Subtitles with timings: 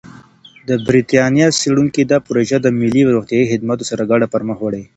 [0.67, 4.83] د بریتانیا څېړونکي دا پروژه د ملي روغتیايي خدماتو سره ګډه پرمخ وړي.